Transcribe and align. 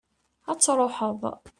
ad 0.51 0.59
truḥeḍ 0.59 1.21